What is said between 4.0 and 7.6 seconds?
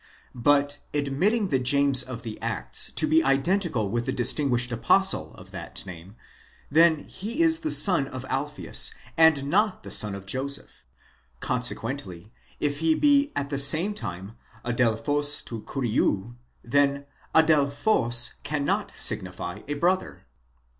the distinguished apostle of that name, then is he